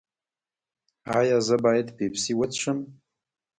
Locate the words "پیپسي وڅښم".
1.97-2.79